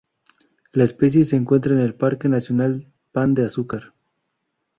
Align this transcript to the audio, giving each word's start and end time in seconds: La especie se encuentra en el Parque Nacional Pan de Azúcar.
La 0.71 0.83
especie 0.83 1.23
se 1.25 1.35
encuentra 1.35 1.73
en 1.75 1.79
el 1.79 1.93
Parque 1.93 2.27
Nacional 2.27 2.91
Pan 3.11 3.35
de 3.35 3.45
Azúcar. 3.45 3.93